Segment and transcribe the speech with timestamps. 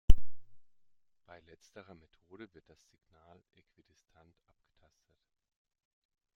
[1.27, 5.19] Bei letzterer Methode wird das Signal äquidistant abgetastet.